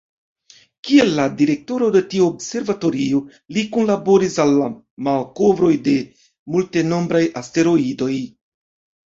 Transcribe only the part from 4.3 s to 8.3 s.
al la malkovroj de multenombraj asteroidoj.